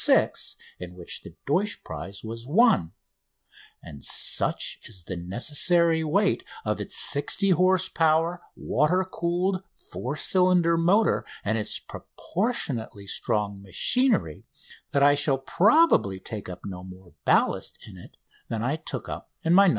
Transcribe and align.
6," 0.03 0.55
in 0.79 0.95
which 0.95 1.21
the 1.21 1.35
Deutsch 1.45 1.83
prize 1.83 2.23
was 2.23 2.47
won; 2.47 2.91
and 3.83 4.03
such 4.03 4.79
is 4.85 5.03
the 5.03 5.15
necessary 5.15 6.03
weight 6.03 6.43
of 6.65 6.81
its 6.81 6.97
60 6.97 7.51
horse 7.51 7.87
power, 7.87 8.41
water 8.55 9.05
cooled, 9.05 9.61
four 9.91 10.15
cylinder 10.15 10.75
motor 10.75 11.23
and 11.45 11.59
its 11.59 11.77
proportionally 11.77 13.05
strong 13.05 13.61
machinery 13.61 14.43
that 14.89 15.03
I 15.03 15.13
shall 15.13 15.37
probably 15.37 16.19
take 16.19 16.49
up 16.49 16.61
no 16.65 16.83
more 16.83 17.13
ballast 17.23 17.77
in 17.87 17.95
it 17.95 18.17
than 18.49 18.63
I 18.63 18.77
took 18.77 19.07
up 19.07 19.29
in 19.43 19.53
the 19.55 19.67
"No. 19.67 19.69